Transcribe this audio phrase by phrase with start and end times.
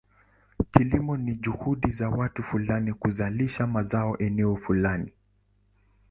[0.71, 5.11] Kilimo ni juhudi za watu fulani kuzalisha mazao eneo fulani.